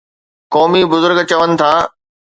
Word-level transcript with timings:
قومي 0.53 0.81
بزرگ 0.91 1.17
چون 1.29 1.49
ٿا 1.59 1.71